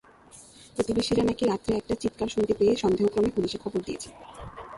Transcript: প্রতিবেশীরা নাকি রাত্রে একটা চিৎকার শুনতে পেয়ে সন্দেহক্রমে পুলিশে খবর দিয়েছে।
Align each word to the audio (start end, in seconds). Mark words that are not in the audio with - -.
প্রতিবেশীরা 0.75 1.23
নাকি 1.23 1.43
রাত্রে 1.45 1.71
একটা 1.75 1.93
চিৎকার 1.95 2.27
শুনতে 2.27 2.53
পেয়ে 2.59 2.73
সন্দেহক্রমে 2.75 3.31
পুলিশে 3.35 3.57
খবর 3.63 3.79
দিয়েছে। 3.87 4.09